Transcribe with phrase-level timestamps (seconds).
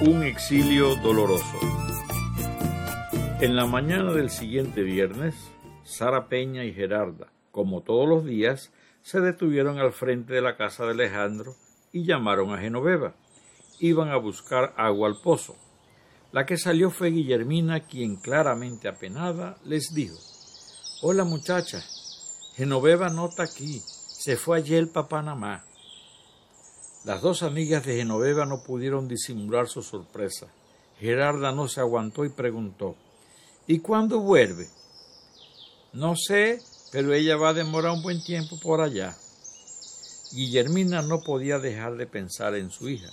[0.00, 1.58] Un exilio doloroso.
[3.40, 5.34] En la mañana del siguiente viernes,
[5.84, 10.84] Sara Peña y Gerarda, como todos los días, se detuvieron al frente de la casa
[10.84, 11.54] de Alejandro
[11.92, 13.14] y llamaron a Genoveva.
[13.78, 15.56] Iban a buscar agua al pozo.
[16.32, 20.16] La que salió fue Guillermina, quien claramente apenada les dijo
[21.02, 21.84] Hola muchacha,
[22.56, 25.64] Genoveva no está aquí, se fue ayer para Panamá.
[27.04, 30.46] Las dos amigas de Genoveva no pudieron disimular su sorpresa.
[30.98, 32.96] Gerarda no se aguantó y preguntó
[33.66, 34.70] ¿Y cuándo vuelve?
[35.92, 36.62] No sé,
[36.92, 39.14] pero ella va a demorar un buen tiempo por allá.
[40.32, 43.10] Guillermina no podía dejar de pensar en su hija.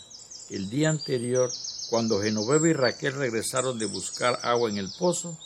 [0.49, 1.52] El día anterior,
[1.90, 5.38] cuando Genoveva y Raquel regresaron de buscar agua en el pozo,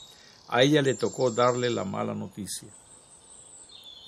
[0.50, 2.70] a ella le tocó darle la mala noticia.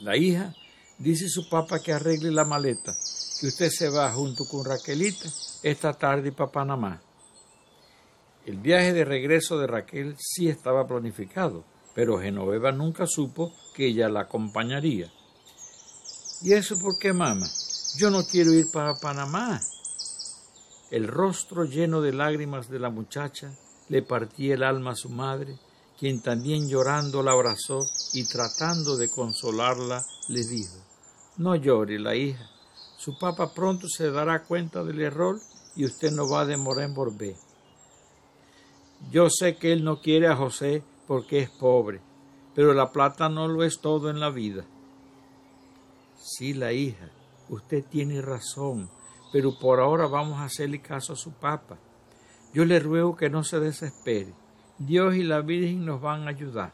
[0.02, 0.54] La hija
[1.00, 2.96] dice a su papá que arregle la maleta
[3.40, 5.30] que usted se va junto con Raquelita
[5.64, 7.02] esta tarde para Panamá.
[8.46, 14.08] El viaje de regreso de Raquel sí estaba planificado, pero Genoveva nunca supo que ella
[14.08, 15.12] la acompañaría.
[16.42, 17.48] ¿Y eso por qué, mamá?
[17.98, 19.60] Yo no quiero ir para Panamá.
[20.92, 23.52] El rostro lleno de lágrimas de la muchacha
[23.90, 25.58] le partía el alma a su madre,
[26.00, 27.80] quien también llorando la abrazó
[28.14, 30.78] y tratando de consolarla le dijo
[31.38, 32.50] No llore la hija,
[33.08, 35.40] su papá pronto se dará cuenta del error
[35.78, 37.36] y usted no va a demorar en volver.
[39.10, 42.02] Yo sé que él no quiere a José porque es pobre,
[42.54, 44.66] pero la plata no lo es todo en la vida.
[46.20, 47.10] Sí, la hija,
[47.48, 48.90] usted tiene razón,
[49.32, 51.78] pero por ahora vamos a hacerle caso a su papá.
[52.54, 54.34] Yo le ruego que no se desespere.
[54.80, 56.74] Dios y la Virgen nos van a ayudar.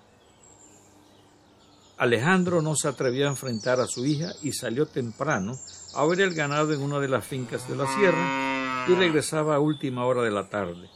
[1.97, 5.59] Alejandro no se atrevió a enfrentar a su hija y salió temprano
[5.95, 9.59] a ver el ganado en una de las fincas de la sierra y regresaba a
[9.59, 10.89] última hora de la tarde.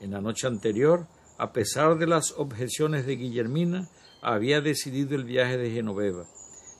[0.00, 1.06] En la noche anterior,
[1.38, 3.88] a pesar de las objeciones de Guillermina,
[4.20, 6.26] había decidido el viaje de Genoveva.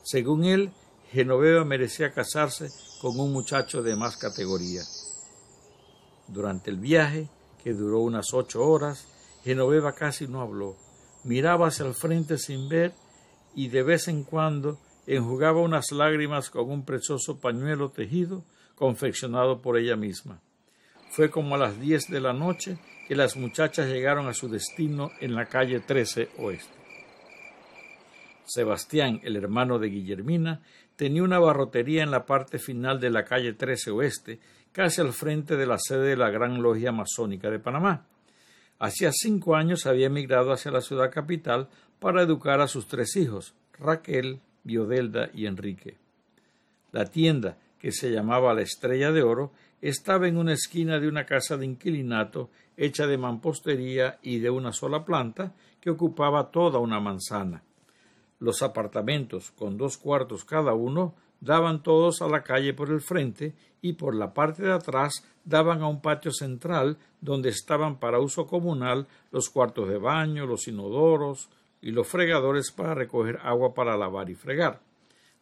[0.05, 0.71] Según él,
[1.11, 2.69] Genoveva merecía casarse
[3.01, 4.83] con un muchacho de más categoría.
[6.29, 7.29] Durante el viaje,
[7.65, 9.07] que duró unas ocho horas,
[9.45, 10.77] Genoveva casi no habló.
[11.25, 12.93] Miraba hacia el frente sin ver
[13.55, 18.45] y de vez en cuando enjugaba unas lágrimas con un precioso pañuelo tejido
[18.75, 20.41] confeccionado por ella misma.
[21.11, 22.79] Fue como a las diez de la noche
[23.09, 26.79] que las muchachas llegaron a su destino en la calle 13 Oeste.
[28.47, 30.63] Sebastián, el hermano de Guillermina,
[30.97, 34.41] tenía una barrotería en la parte final de la calle 13 Oeste,
[34.73, 38.07] casi al frente de la sede de la Gran Logia Masónica de Panamá.
[38.81, 41.69] Hacía cinco años había emigrado hacia la ciudad capital
[42.01, 45.99] para educar a sus tres hijos, Raquel, Biodelda y Enrique.
[46.91, 49.53] La tienda, que se llamaba La Estrella de Oro,
[49.83, 52.49] estaba en una esquina de una casa de inquilinato
[52.79, 57.63] hecha de mampostería y de una sola planta que ocupaba toda una manzana.
[58.39, 63.55] Los apartamentos, con dos cuartos cada uno, daban todos a la calle por el frente
[63.83, 68.47] y por la parte de atrás daban a un patio central donde estaban para uso
[68.47, 71.49] comunal los cuartos de baño, los inodoros,
[71.83, 74.81] y los fregadores para recoger agua para lavar y fregar.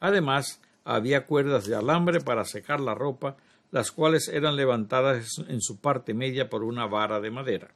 [0.00, 3.36] Además, había cuerdas de alambre para secar la ropa,
[3.70, 7.68] las cuales eran levantadas en su parte media por una vara de madera.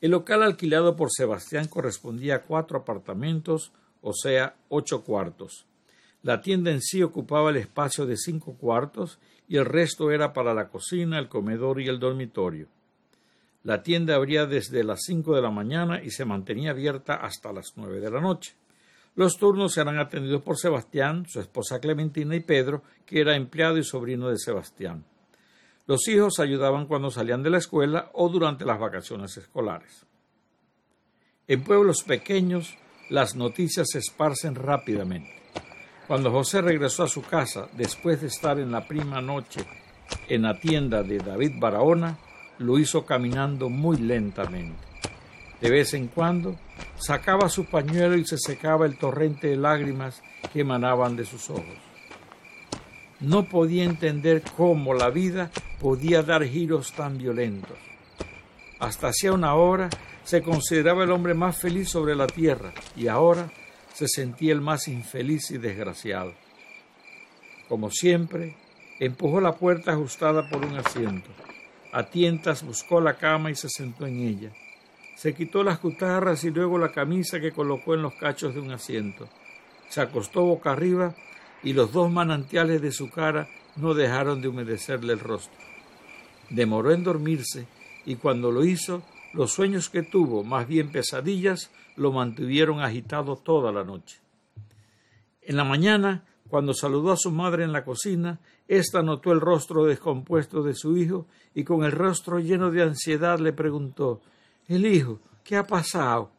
[0.00, 5.66] El local alquilado por Sebastián correspondía a cuatro apartamentos, o sea, ocho cuartos.
[6.22, 9.18] La tienda en sí ocupaba el espacio de cinco cuartos
[9.48, 12.68] y el resto era para la cocina, el comedor y el dormitorio.
[13.62, 17.72] La tienda abría desde las cinco de la mañana y se mantenía abierta hasta las
[17.76, 18.54] nueve de la noche.
[19.14, 23.84] Los turnos eran atendidos por Sebastián, su esposa Clementina y Pedro, que era empleado y
[23.84, 25.04] sobrino de Sebastián.
[25.86, 30.04] Los hijos ayudaban cuando salían de la escuela o durante las vacaciones escolares.
[31.48, 32.76] En pueblos pequeños,
[33.08, 35.37] las noticias se esparcen rápidamente.
[36.08, 39.60] Cuando José regresó a su casa, después de estar en la prima noche
[40.26, 42.16] en la tienda de David Barahona,
[42.60, 44.80] lo hizo caminando muy lentamente.
[45.60, 46.56] De vez en cuando
[46.96, 51.76] sacaba su pañuelo y se secaba el torrente de lágrimas que emanaban de sus ojos.
[53.20, 57.76] No podía entender cómo la vida podía dar giros tan violentos.
[58.80, 59.90] Hasta hacía una hora
[60.24, 63.50] se consideraba el hombre más feliz sobre la tierra y ahora
[63.98, 66.32] se sentía el más infeliz y desgraciado.
[67.68, 68.54] Como siempre,
[69.00, 71.28] empujó la puerta ajustada por un asiento.
[71.92, 74.52] A tientas buscó la cama y se sentó en ella.
[75.16, 78.70] Se quitó las cutarras y luego la camisa que colocó en los cachos de un
[78.70, 79.28] asiento.
[79.88, 81.16] Se acostó boca arriba
[81.64, 85.58] y los dos manantiales de su cara no dejaron de humedecerle el rostro.
[86.50, 87.66] demoró en dormirse
[88.06, 89.02] y cuando lo hizo,
[89.32, 94.20] los sueños que tuvo, más bien pesadillas, lo mantuvieron agitado toda la noche.
[95.42, 99.84] En la mañana, cuando saludó a su madre en la cocina, ésta notó el rostro
[99.84, 104.20] descompuesto de su hijo y con el rostro lleno de ansiedad le preguntó
[104.66, 106.30] El hijo, ¿qué ha pasado?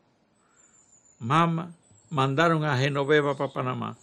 [1.19, 1.75] Mamá,
[2.09, 3.97] mandaron a Genoveva para Panamá,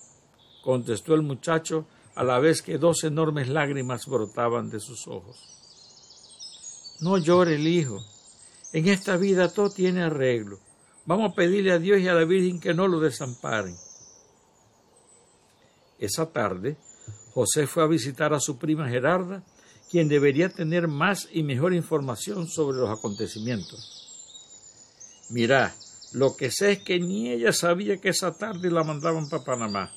[0.62, 5.37] contestó el muchacho a la vez que dos enormes lágrimas brotaban de sus ojos.
[7.00, 7.99] No llore el hijo.
[8.76, 10.61] En esta vida todo tiene arreglo.
[11.06, 13.75] Vamos a pedirle a Dios y a la Virgen que no lo desamparen.
[15.99, 16.76] Esa tarde,
[17.32, 19.43] José fue a visitar a su prima Gerarda,
[19.90, 24.44] quien debería tener más y mejor información sobre los acontecimientos.
[25.31, 25.75] Mira,
[26.12, 29.90] lo que sé es que ni ella sabía que esa tarde la mandaban para Panamá.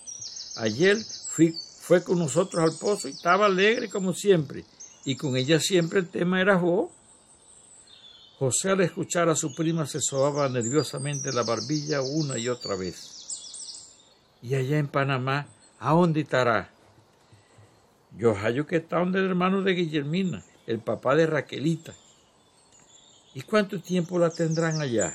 [0.55, 0.95] Ayer
[1.27, 4.63] fue con nosotros al pozo y estaba alegre como siempre,
[5.03, 6.91] y con ella siempre el tema era vos.
[8.39, 13.89] José al escuchar a su prima se sobaba nerviosamente la barbilla una y otra vez.
[14.41, 16.71] Y allá en Panamá, ¿a dónde estará?
[18.17, 21.93] Yo hallo que está donde el hermano de Guillermina, el papá de Raquelita.
[23.33, 25.13] ¿Y cuánto tiempo la tendrán allá?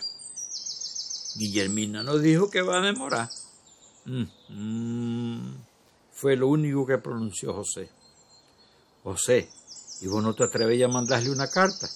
[1.36, 3.30] Guillermina nos dijo que va a demorar.
[4.04, 5.56] Mm, mm
[6.12, 7.88] fue lo único que pronunció José.
[9.02, 9.48] José,
[10.02, 11.88] ¿y vos no te atreves a mandarle una carta?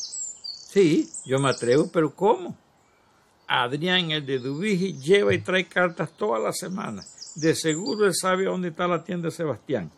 [0.69, 2.55] Sí, yo me atrevo, pero ¿cómo?
[3.47, 7.33] Adrián, el de Dubiji, lleva y trae cartas todas las semanas.
[7.37, 9.91] De seguro él sabe dónde está la tienda de Sebastián.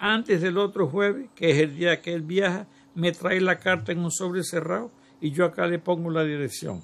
[0.00, 2.66] Antes del otro jueves, que es el día que él viaja,
[2.96, 4.90] me trae la carta en un sobre cerrado
[5.20, 6.82] y yo acá le pongo la dirección.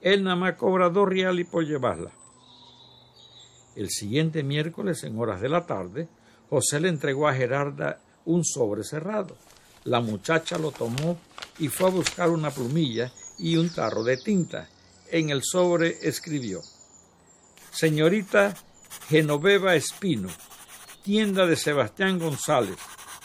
[0.00, 2.12] Él nada más cobra dos reales por llevarla.
[3.74, 6.08] El siguiente miércoles, en horas de la tarde,
[6.48, 9.36] José le entregó a Gerarda un sobre cerrado.
[9.84, 11.18] La muchacha lo tomó
[11.58, 14.68] y fue a buscar una plumilla y un tarro de tinta.
[15.10, 16.60] En el sobre escribió
[17.72, 18.54] Señorita
[19.08, 20.28] Genoveva Espino,
[21.02, 22.76] tienda de Sebastián González,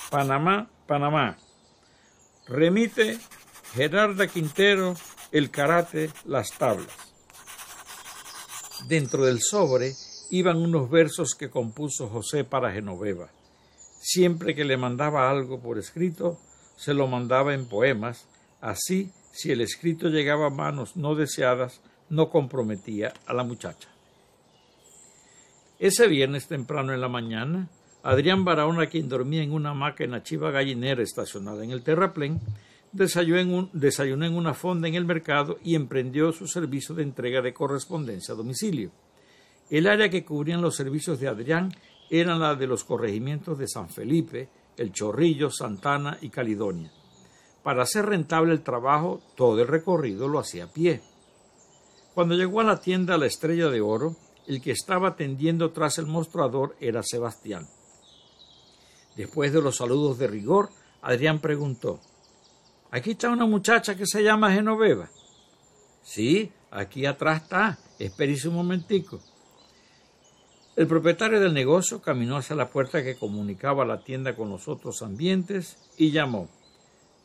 [0.10, 1.38] Panamá, Panamá.
[2.48, 3.20] Remite
[3.74, 4.96] Gerarda Quintero,
[5.32, 6.88] el karate, las tablas.
[8.88, 9.94] Dentro del sobre
[10.30, 13.30] iban unos versos que compuso José para Genoveva.
[14.08, 16.38] Siempre que le mandaba algo por escrito,
[16.78, 18.28] se lo mandaba en poemas,
[18.62, 21.82] así si el escrito llegaba a manos no deseadas,
[22.12, 23.90] no comprometía a la muchacha.
[25.80, 27.68] Ese viernes temprano en la mañana,
[28.04, 32.40] Adrián Barahona, quien dormía en una hamaca en la chiva gallinera estacionada en el terraplén,
[32.92, 37.56] desayunó en, en una fonda en el mercado y emprendió su servicio de entrega de
[37.56, 38.92] correspondencia a domicilio.
[39.72, 41.74] El área que cubrían los servicios de Adrián
[42.10, 46.92] era la de los corregimientos de San Felipe, El Chorrillo, Santana y Caledonia.
[47.64, 51.02] Para hacer rentable el trabajo, todo el recorrido lo hacía a pie.
[52.14, 54.16] Cuando llegó a la tienda La Estrella de Oro,
[54.48, 57.68] el que estaba atendiendo tras el mostrador era Sebastián.
[59.16, 60.70] Después de los saludos de rigor,
[61.02, 62.00] Adrián preguntó
[62.92, 65.10] Aquí está una muchacha que se llama Genoveva.
[66.02, 67.78] Sí, aquí atrás está.
[68.00, 69.20] Espérese un momentico.
[70.76, 75.02] El propietario del negocio caminó hacia la puerta que comunicaba la tienda con los otros
[75.02, 76.50] ambientes y llamó.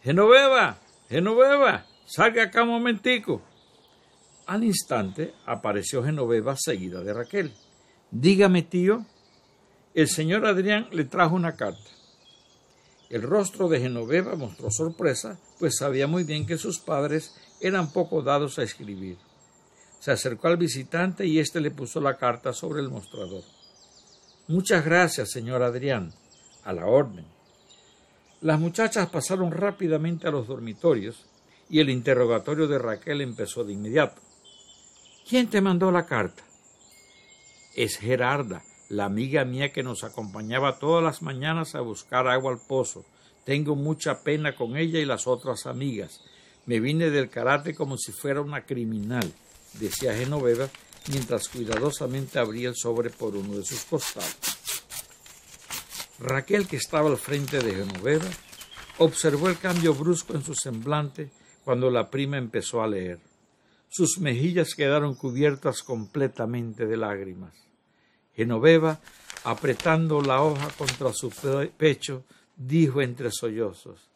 [0.03, 3.43] Genoveva, Genoveva, salga acá un momentico.
[4.47, 7.53] Al instante apareció Genoveva seguida de Raquel.
[8.13, 9.05] Dígame, tío.
[9.95, 11.91] El señor Adrián le trajo una carta.
[13.09, 18.23] El rostro de Genoveva mostró sorpresa, pues sabía muy bien que sus padres eran poco
[18.23, 19.19] dados a escribir.
[20.01, 23.43] Se acercó al visitante y éste le puso la carta sobre el mostrador.
[24.49, 26.13] Muchas gracias, señor Adrián.
[26.65, 27.27] A la orden.
[28.41, 31.27] Las muchachas pasaron rápidamente a los dormitorios
[31.69, 34.21] y el interrogatorio de Raquel empezó de inmediato.
[35.29, 36.43] ¿Quién te mandó la carta?
[37.77, 42.59] Es Gerarda, la amiga mía que nos acompañaba todas las mañanas a buscar agua al
[42.67, 43.05] pozo.
[43.45, 46.23] Tengo mucha pena con ella y las otras amigas.
[46.65, 49.33] Me vine del karate como si fuera una criminal
[49.75, 50.69] decía Genoveva,
[51.09, 54.37] mientras cuidadosamente abría el sobre por uno de sus costados.
[56.19, 58.29] Raquel, que estaba al frente de Genoveva,
[58.99, 61.31] observó el cambio brusco en su semblante
[61.65, 63.19] cuando la prima empezó a leer.
[63.89, 67.55] Sus mejillas quedaron cubiertas completamente de lágrimas.
[68.37, 69.01] Genoveva,
[69.45, 71.31] apretando la hoja contra su
[71.77, 72.25] pecho,
[72.57, 74.11] dijo entre sollozos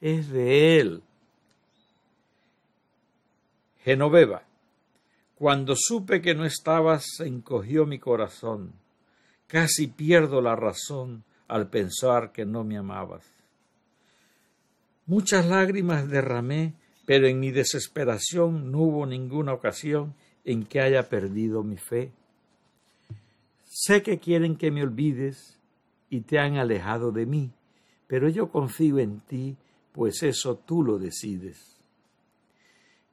[0.00, 1.02] Es de él.
[3.84, 4.42] Genoveva,
[5.42, 8.74] cuando supe que no estabas, encogió mi corazón.
[9.48, 13.26] Casi pierdo la razón al pensar que no me amabas.
[15.04, 16.74] Muchas lágrimas derramé,
[17.06, 22.12] pero en mi desesperación no hubo ninguna ocasión en que haya perdido mi fe.
[23.64, 25.58] Sé que quieren que me olvides
[26.08, 27.50] y te han alejado de mí,
[28.06, 29.56] pero yo confío en ti,
[29.90, 31.71] pues eso tú lo decides.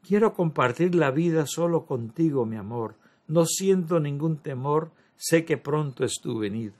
[0.08, 2.96] Quiero compartir la vida solo contigo, mi amor.
[3.27, 6.74] No siento ningún temor, sé que pronto es tu venida.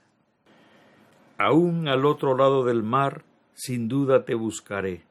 [1.38, 3.24] Aún al otro lado del mar,
[3.54, 5.04] sin duda te buscaré,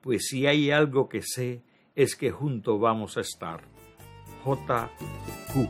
[0.00, 1.62] pues si hay algo que sé,
[1.94, 3.62] es que juntos vamos a estar.
[4.44, 4.90] J.
[5.52, 5.68] Q.